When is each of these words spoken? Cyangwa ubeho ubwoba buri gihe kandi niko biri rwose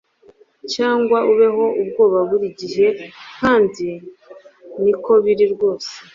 Cyangwa 0.73 1.17
ubeho 1.31 1.65
ubwoba 1.81 2.19
buri 2.29 2.47
gihe 2.59 2.87
kandi 3.39 3.87
niko 4.81 5.11
biri 5.23 5.45
rwose 5.53 5.91